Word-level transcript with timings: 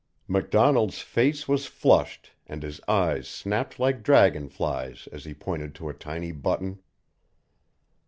MacDonald's 0.27 0.99
face 1.03 1.47
was 1.47 1.67
flushed 1.67 2.31
and 2.47 2.63
his 2.63 2.81
eyes 2.87 3.27
snapped 3.27 3.79
like 3.79 4.01
dragonflies 4.01 5.07
as 5.11 5.25
he 5.25 5.35
pointed 5.35 5.75
to 5.75 5.89
a 5.89 5.93
tiny 5.93 6.31
button. 6.31 6.79